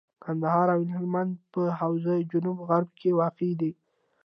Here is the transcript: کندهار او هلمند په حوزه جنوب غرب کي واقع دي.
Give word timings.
کندهار 0.23 0.67
او 0.75 0.81
هلمند 0.95 1.31
په 1.51 1.61
حوزه 1.79 2.15
جنوب 2.31 2.57
غرب 2.69 2.89
کي 2.99 3.09
واقع 3.19 3.51
دي. 3.61 3.71